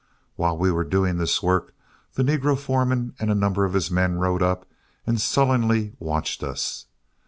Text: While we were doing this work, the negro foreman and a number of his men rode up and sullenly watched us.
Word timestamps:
While 0.35 0.57
we 0.57 0.71
were 0.71 0.83
doing 0.83 1.17
this 1.17 1.43
work, 1.43 1.75
the 2.15 2.23
negro 2.23 2.57
foreman 2.57 3.13
and 3.19 3.29
a 3.29 3.35
number 3.35 3.65
of 3.65 3.73
his 3.73 3.91
men 3.91 4.15
rode 4.17 4.41
up 4.41 4.65
and 5.05 5.21
sullenly 5.21 5.93
watched 5.99 6.41
us. 6.41 6.87